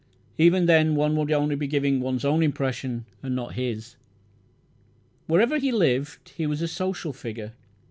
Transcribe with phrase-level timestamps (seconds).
[0.39, 3.97] Even then, one would be giving one's own impressions and not his.
[5.27, 7.51] Wherever he lived he was a social figure.